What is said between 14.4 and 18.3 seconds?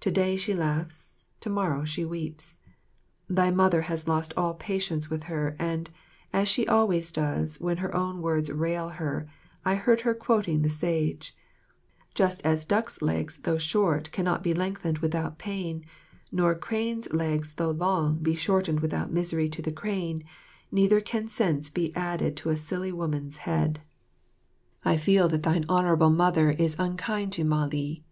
be lengthened without pain, nor cranes' legs though long